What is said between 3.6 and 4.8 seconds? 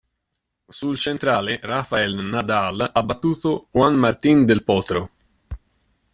Juan Martín del